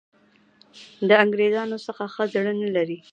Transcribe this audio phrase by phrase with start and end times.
[1.07, 2.97] د انګرېزانو څخه ښه زړه نه لري.